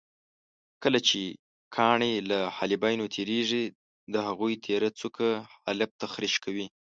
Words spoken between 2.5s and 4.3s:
حالبینو تېرېږي د